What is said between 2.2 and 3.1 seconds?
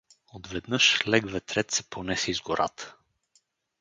из гората.